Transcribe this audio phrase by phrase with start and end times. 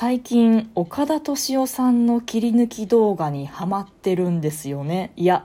[0.00, 5.12] 最近岡田敏夫さんの切り抜き動画にハマってるんですよね。
[5.14, 5.44] いや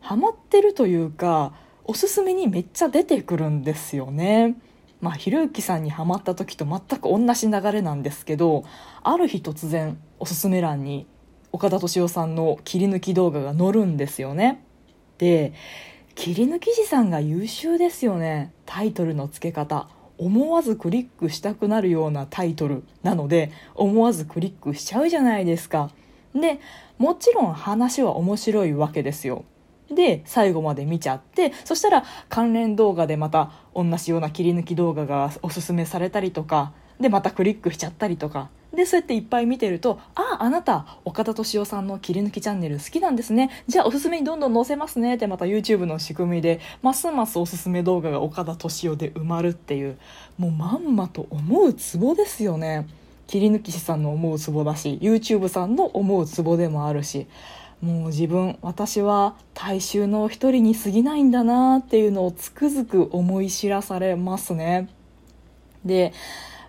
[0.00, 4.56] ハマってるというかおすすめにめっちゃ出てくるんですよね。
[5.00, 8.64] まあひろゆきさんにハマった時と全く同じ流れなんですけど
[9.04, 11.06] ある日突然おすすめ欄に
[11.52, 14.64] 岡田敏夫さんの切り抜き動画が載るんですよね。
[15.18, 15.52] で
[16.16, 18.52] 切り抜き師さんが優秀ですよね。
[18.66, 19.88] タイトルの付け方。
[20.24, 25.90] 思わずクリックしたくなるようなタイトルなので思わずクリックしちゃうじゃないですか。
[26.34, 26.60] で
[26.98, 29.44] もちろん話は面白いわけですよ。
[29.90, 43.50] で最後まで見ちゃってそしたら関連動画でまた同じような切り抜き動画がおすすめされたりとかでまたクリックしちゃったりとかでそうやっていっぱい見てると「あああなた岡田敏夫さんの切り抜きチャンネル好きなんですね。
[43.66, 49.98] じゃあおすすめにどんどん載せますね」ってまた YouTube の仕組みでますますおすすめ動画が岡田敏夫で埋まるっていう
[50.38, 52.86] もうまんまと思うツボですよね。
[53.26, 57.26] 切り抜き師さんの思うツボだし YouTube さんの思うツボでもあるし
[57.80, 64.88] もう自分私は大衆の一人に過ぎないんだなっていうのをつくづく思い知らされますね。
[65.84, 66.12] で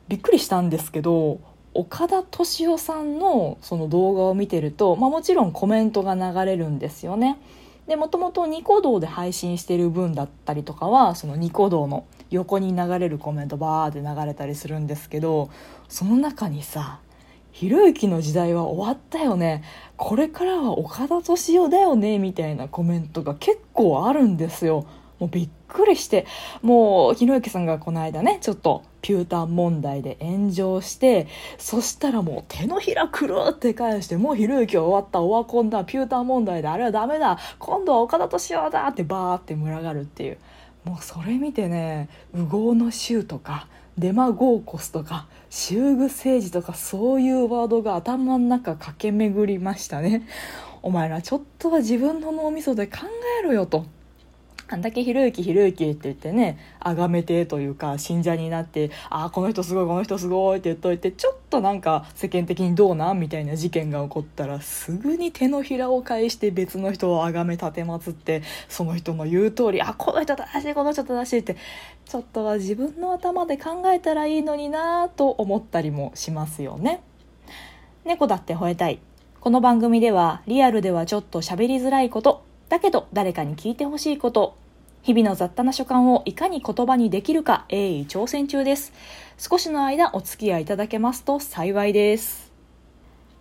[0.08, 1.40] びっくりしたんですけど
[1.74, 7.38] 岡田敏夫さんのその動画を見てると、まあ、もちろんコメントが流れるんですよね。
[7.88, 15.50] でもともとニコ動で配信してる分だったりとかはそのニコ動の横に流れるコメントバーって流れたりするんですけど
[15.90, 17.00] その中にさ
[17.52, 19.64] 「ひろゆきの時代は終わったよね
[19.98, 24.86] これからは岡田敏夫だよね」みたいなコメントが結構あるんですよ。
[25.24, 26.26] もうびっくりして
[26.62, 40.38] もうひろゆきさんがこの間ねちょっとピュータン問題で炎上してそしたらもう手のひらくるって返してもうひろゆきは終わったオワコンだピュータン問題であれはダメだ今度は岡田敏夫だってバーって群がるっていう。
[40.84, 50.28] もうそれ見てね右往の衆とかデマゴーコスとか修具政治とかそういうワードが頭の中駆け巡りましたね。
[50.82, 52.98] お前らちょっとは自分の脳みそで考
[53.40, 53.86] えろよと。
[54.74, 71.56] あんだけひろゆきひろゆきって言ってね崇めてというか信者になってああこの人すごいこの人すごいって言っといてちょっとなんか世間的にどうなんみたいな事件が起こったらすぐに手のひらを返して別の人を崇め立てまつってその人の言う通りあこの人正しいこの人正しいって
[72.06, 77.04] ちょっとは自分の頭で考えたらいいのになと思ったりもしますよね。
[78.06, 79.00] 猫だって吠えたい
[79.40, 84.56] この番組ではリアルではちょっと喋りづらいことだけど誰かに聞いてほしいこと、
[85.04, 88.94] 日々の雑多な所感をいかに言葉にできるか鋭意挑戦中です。
[89.38, 92.54] 少しの間お付き合いいただけますと幸いです。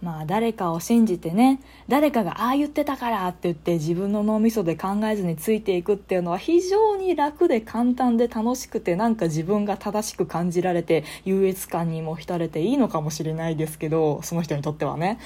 [0.03, 15.21] まあ誰かを信じてね、誰かがああ言ってたからって言って自分の脳みそで考えずについていくっていうのは非常に楽で簡単で楽しくてなんか自分が正しく感じられて優越感にも浸れていいのかもしれないですけど、その人にとってはね。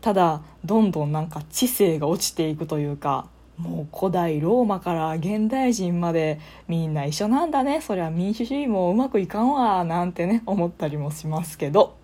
[0.00, 3.26] ただ、どんどんなんか知性が落ちていくというか、
[3.60, 7.80] もう古代ローマから現代人までみんな一緒なんだね。
[7.80, 11.96] そりゃ民主主義もうまくいかんわなんてね思ったりもしますけど。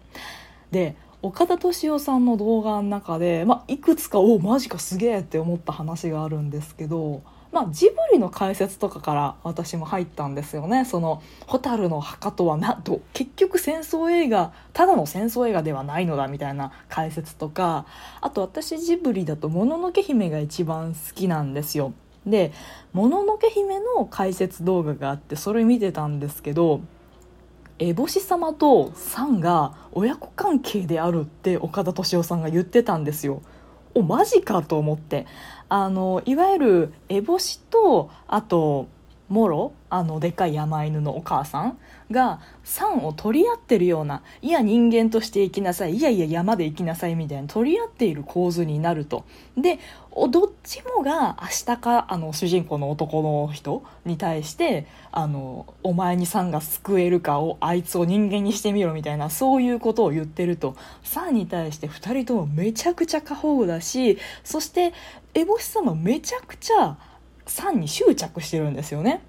[0.71, 7.23] で岡田敏夫さんの動画の中で、まあ、いくつかおマジかすげえって思った話があるんですけど
[7.57, 10.85] まあ、ジブリの解説とかから私も入ったんですよね。
[10.85, 17.87] その「蛍の墓」とはなと結局戦争映画ただの戦争映画ではないのだみたいな解説とか
[18.21, 21.95] あと私ジブリだと「もののけ姫」が一番好きなんですよ。
[22.27, 22.53] で
[22.93, 26.83] 「もののけ姫」の解説動画があってそれ見てたんですけど
[27.79, 33.41] 烏帽子様とサンが親子関係であるって岡田敏夫さんが言ってたんですよ。
[33.97, 35.27] おマジかと思って。
[35.69, 38.87] あのいわゆる烏帽子とあと
[39.29, 41.79] モロあのでっかい山犬のお母さん
[42.11, 49.25] が酸を取り合ってるようないや人間として生きなさいいやいや山で生きなさいみたいな取り合っている構図になると。
[49.57, 49.79] で
[50.31, 60.77] どっちもが明日かあの主人公の男の人に対してあのお前に酸が救えるかをあいつを人間にしてみろみたいなそういうことを言ってると。
[61.03, 64.93] 酸に対して2人ともめちゃくちゃ過保護だしそして
[65.35, 66.97] 烏帽子様めちゃくちゃ
[67.47, 69.23] 酸に執着してるんですよね。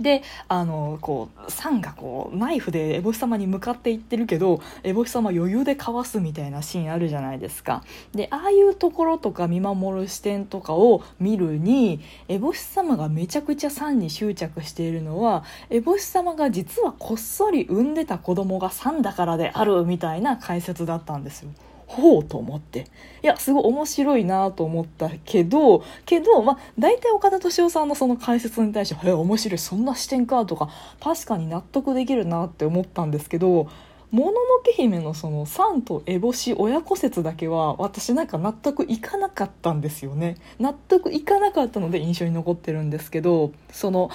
[0.00, 21.50] であのこうサンがこうナイフで烏帽子様に向かっていってるけど烏帽子様余裕でかわすみたいなシーンあるじゃないですかでああいうところとか見守る視点とかを見るに烏帽子様がめちゃくちゃサンに執着しているのは烏帽子様が実はこっそり産んでた子供がサンだからであるみたいな解説だったんですよ。
[21.94, 22.86] ほうと思って。
[23.22, 29.58] いやすごい面白いなと思ったけどけどまあ大体岡田敏夫さんのその解説に対して「え面白い。
[29.58, 30.68] そんな視点か」とか
[31.00, 33.68] 確かに納得できるなって思ったんですけど
[34.10, 40.36] もののけ姫のそのサンと烏帽子親子説だけは私なんか納得いかなかったんですよね。
[40.60, 44.10] 納得いかなかったので印象に残ってるんですけどその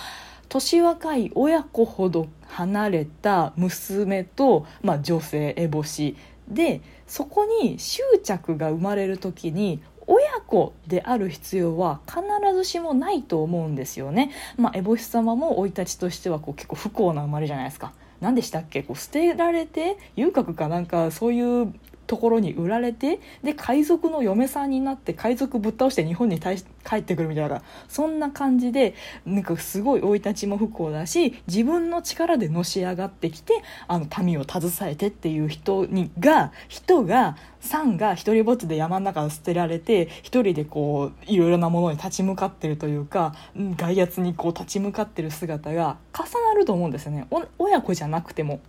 [0.48, 6.16] 年若い親子ほど離れた娘と、まあ、女性烏帽子
[6.50, 12.22] でそこに執着が生まれる時に親子である必要は必
[12.56, 14.32] ずしもないと思うんですよね。
[14.58, 17.94] まあ、エボシ様も生い立ちとしてはこう結構不幸な生まれじゃないですか。
[18.20, 18.82] 何でしたっけ？
[18.84, 21.74] こう捨てられて遊郭かなんかそういう
[22.10, 26.56] ところに売られてで海賊の嫁さんになって海賊ぶっ倒して日本に帰
[26.96, 28.96] ってくるみたいなそんな感じで
[29.28, 47.28] なんかすごい生い立ちも不幸だし自分の力でのし上がってきてあの民を携えてっていう人にが人がさんが一人ぼっちで山の中で捨てられて一人でこういろいろなものに立ち向かってるというか外圧にこう立ち向かってる姿が重なると思うんですよね
[47.60, 48.60] 親子じゃなくても。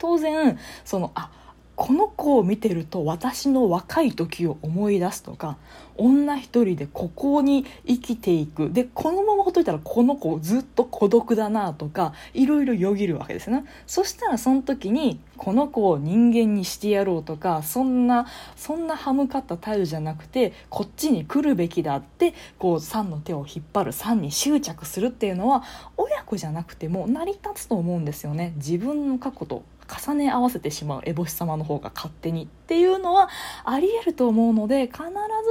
[0.00, 1.30] 当然そのあ
[1.78, 5.58] この子を見てると私の若い時を思い出すとか
[5.96, 8.70] 女一人でここに生きていく。
[8.72, 13.64] でこのままほっといたらこの子ずっと孤独だなとかいろいろよぎるわけですね。
[13.86, 18.26] そしたらその時にこの子を人間にしてやろうとかそんな
[18.56, 25.62] そんな歯向かった態度じゃなくてこっちに来るべきだってこうサンの手を引っ張るサンに執着するっていうのは
[25.96, 28.52] 親子じゃなくても成り立つと思うんですよね。
[28.56, 33.28] 自分の過去と重ね合わせてしまう烏帽子様の方が勝手にっていうのは
[33.64, 35.02] ありえると思うので必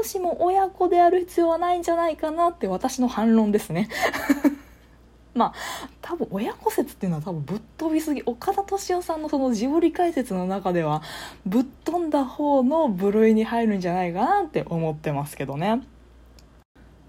[0.04, 3.90] ずしも親子である必要はないんじゃないかなって私の反論ですね。
[5.34, 5.54] まあ
[6.02, 11.04] 多分親子説っていうのは多分ぶっ飛びすぎ岡田敏夫さんのそのジブリ解説の中では
[11.46, 15.82] ぶっ飛んだ方の部類に入るんじゃないかなって思ってますけどね。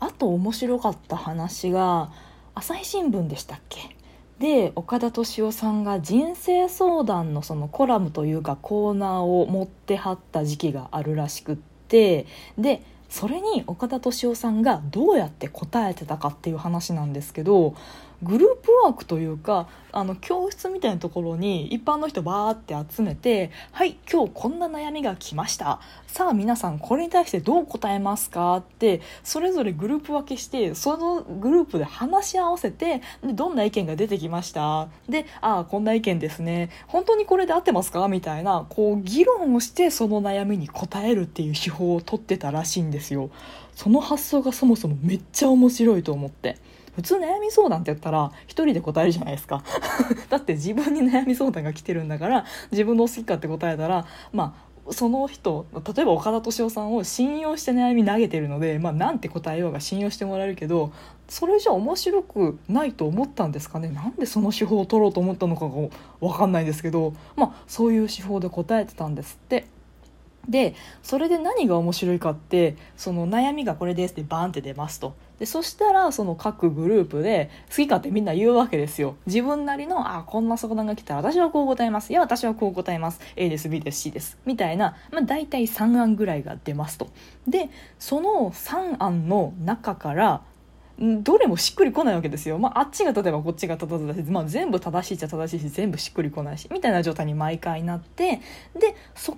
[0.00, 2.10] あと面白かった話が
[2.54, 3.97] 朝日新聞でしたっけ？
[4.38, 11.56] で岡田敏夫さんが人生相談のそのコラムというかコーナーを持ってはった時期があるらしくっ
[11.88, 12.26] て
[12.56, 17.74] でそれに岡田敏夫さんがどうやって答えてたかっていう話なんですけど
[18.22, 43.30] グループワークというかあの教室みたいなところに一般の人バーって集めて「はい今日こんな悩みが来ましたさあ皆さんこれに対してどう答えますか?」ってそれぞれグループ分けしてそのグループで話し合わせてでどんな意見が出てきましたで「ああこんな意見ですね本当にこれで合ってますか?」みたいなこう議論をしてその悩みに答えるっていう手法を取ってたらしいんですよ。
[43.74, 46.56] その発想がそもそもめっちゃ面白いと思って。
[46.98, 49.62] 普通悩み相談って言ったら一人で答えるじゃないですか。
[50.28, 54.56] だって自分に悩み相談が来てるんだから自分の好きかって答えたらま
[54.88, 55.64] あその人
[55.94, 60.90] 例えば岡田敏夫さんを信用して悩み投げてるので、まあ、なんて答えようが信用してもらえるけど
[61.28, 63.90] それじゃ面白くないと思ったんですかね？
[63.90, 65.70] なんでその手法を取ろうと思ったのかが
[66.20, 69.66] 分かんないですけど、まあ、そういう手法で答えてたんですって。
[70.48, 75.14] でそれで何が面白いかってその悩みがこれですってバンって出ますと。
[75.38, 79.16] でそしたらその各グループで好き勝手みんな言うわけですよ。
[79.26, 82.10] 自分なりのあこんな相談が来たら私はこう答えます。
[82.10, 83.20] いや私はこう答えます。
[83.36, 83.68] A です。
[83.68, 84.00] B です。
[84.00, 84.38] C です。
[84.44, 87.08] みたいな、まあ、大体3案ぐらいが出ますと。
[87.46, 90.42] でその3案の中から
[90.98, 98.40] どれもしっくりこないわけですよ、まあ、あっちが例えばこっちが正しい、まあ、全部正しいっちゃ正しいし全部しっくりこないしみたいな状態に毎回なって
[98.74, 99.36] でそっ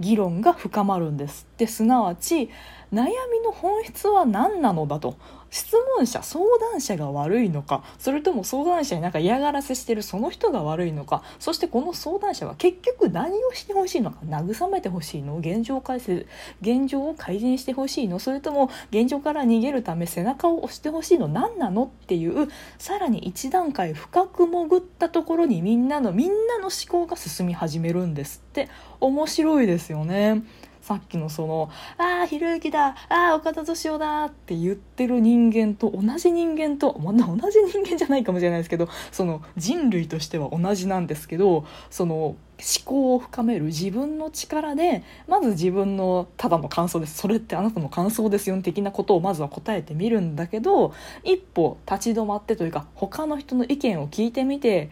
[0.00, 1.46] 議論が深まるんです。
[1.56, 2.50] ですなわち
[2.92, 5.16] 悩みの本質は何なのだと。
[5.56, 16.26] 質問者相談者が悪いのかそれとも相談者になんか嫌がらせしてるその人が悪いのかそしてこの相談者は結局何をしてほしいのか慰めてほしいの現状改正
[16.60, 28.68] 現状を改善してほしいのそれとも現状から逃げるため背中を押してほしいの何なのっていうさらに一段階深く潜ったところにみんなのみんなの思考が進み始めるんですって
[29.00, 30.42] 面白いですよね。
[30.86, 42.36] さっきのその「ああひろゆきだああ岡田敏夫だ」って言ってる人間と同じ人間と、まあ、同じ人間じゃないかもしれないですけどその人類としては同じなんですけどその思
[42.84, 47.18] 考を深める自分の力でまず自分のただの感想です。
[47.18, 54.90] それってあなたの感想ですよ的なことをまずは答えてみるんだけど一歩立ち止まってというか他の人の意見を聞いてみて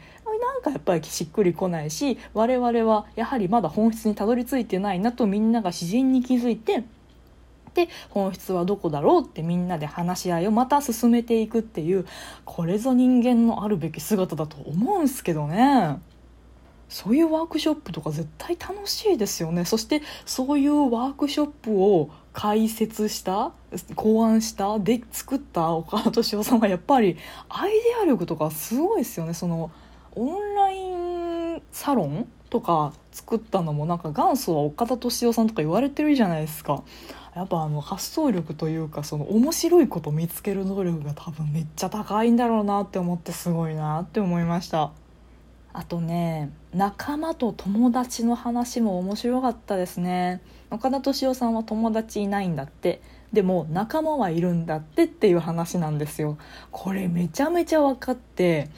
[0.65, 6.85] かやっぱりしっくりこないし我々はやはりまだ本質にたどり着いてないなとみんなが自然に気づいて
[7.75, 12.07] で本質はどこだろうってみんなで話し合いをまた進めていくっていう
[12.45, 15.99] これぞ人間のあるべき姿だと思うんすけどね。
[16.89, 23.53] そういうワークショップとか絶対楽しいですよねそしてそういうワークショップを開設した
[23.97, 27.17] 考案したで作った岡田敏夫さんはやっぱり
[27.49, 29.71] アイデア力とかすごいですよねその
[30.17, 36.83] オンラインサロンとか作ったのもなんか元祖は岡田敏夫さんとか言われてるじゃないですか。
[37.35, 44.93] やっぱあの発想力というかその面白いこと見つける能力が多分めっちゃ高いんだろうなって思ってすごいなって思いました。
[45.73, 50.41] あとね仲間と友達の話も面白かったですね。
[50.71, 53.03] 岡田敏夫さんは友達いないんだって。
[53.33, 56.39] でも仲間はいるんだってっていう話なんですよ。
[56.71, 58.71] これめちゃめちゃ分かって。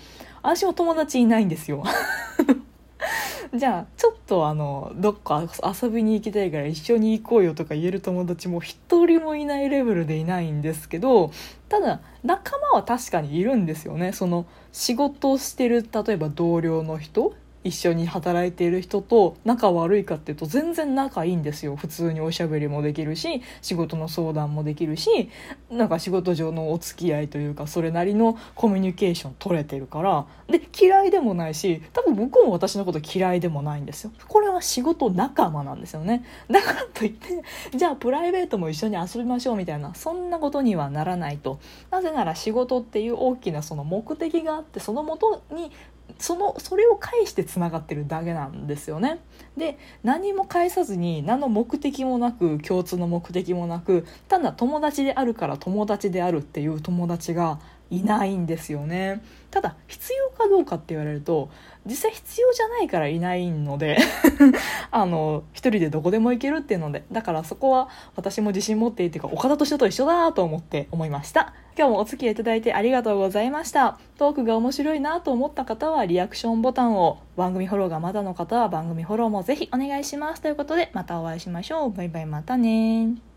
[0.46, 1.82] 私も友達いないんですよ。
[3.52, 5.42] じゃあちょっとあのどっか
[5.82, 11.32] 遊びに行きたいから一緒に行こうよとか言える友達も一人もいないレベルでいないんですけど
[11.68, 14.12] ただ仲間は確かにいるんですよね。
[14.12, 17.34] その仕事をしてる例えば同僚の人
[17.66, 21.74] 一緒に働いている人と仲悪いかっていうと全然仲いいんですよ。
[21.74, 25.30] 普通におしゃべりもできるし仕事の相談もできるし
[25.70, 30.26] なんか仕事上のお付き合いというかそれなりのコミュニケーション取れてるから。
[30.48, 34.12] で嫌いでもないし多分向こうも私のこと嫌いでもないんですよ。
[34.28, 36.24] これは仕事仲間なんですよね。
[36.48, 37.42] だからといって
[37.76, 41.58] じゃあプライベートも一緒に遊びましょうみたいなそんなことにはならないと。
[41.90, 45.72] なぜなら仕事っていう大きなその目的があってそのもとに
[46.18, 49.18] そのそれを返してつながってるだけなんですよね。
[49.56, 57.58] で何も返さずに何の目的もなく共通の目的もなくただ友達であるから友達であるっていう友達が
[57.90, 59.22] いないんですよね。
[59.50, 61.48] ただ必要かどうかって言われると
[61.86, 63.96] 実際必要じゃないからいないので
[64.90, 71.54] あの一人でどこでも行けるっていうのでだからそこは私も自信持っていてか岡田斗司夫と一緒だと思って思いました。
[71.78, 73.98] 今日もお付き合いいただいてありがとうございました。
[74.18, 80.42] トークが面白いなと思った方はリアクションボタンを番組フォローがまだの方は番組フォローもぜひお願いします。
[80.42, 81.92] ということでまたお会いしましょう。
[81.92, 83.35] バイバイまたね